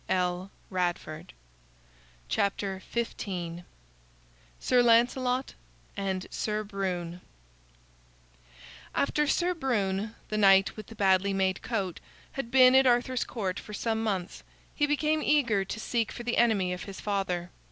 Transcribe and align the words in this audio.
[Illustration: 0.09 0.63
The 2.27 2.49
Two 2.57 2.81
Horses] 2.91 3.13
SIR 4.57 4.81
LANCELOT 4.81 5.53
& 5.97 6.31
SIR 6.33 6.63
BRUNE 6.63 7.21
After 8.95 9.27
Sir 9.27 9.53
Brune, 9.53 10.15
the 10.29 10.39
Knight 10.39 10.75
with 10.75 10.87
the 10.87 10.95
Badly 10.95 11.33
Made 11.33 11.61
Coat, 11.61 11.99
had 12.31 12.49
been 12.49 12.73
at 12.73 12.87
Arthur's 12.87 13.23
Court 13.23 13.59
for 13.59 13.75
some 13.75 14.01
months, 14.03 14.41
he 14.73 14.87
became 14.87 15.21
eager 15.21 15.63
to 15.63 15.79
seek 15.79 16.11
for 16.11 16.23
the 16.23 16.37
enemy 16.37 16.73
of 16.73 16.85
his 16.85 16.99
father. 16.99 17.51